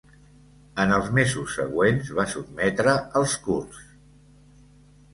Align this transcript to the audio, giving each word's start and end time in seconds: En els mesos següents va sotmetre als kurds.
En 0.83 0.93
els 0.95 1.11
mesos 1.17 1.53
següents 1.59 2.11
va 2.21 2.27
sotmetre 2.33 2.99
als 3.23 3.39
kurds. 3.47 3.89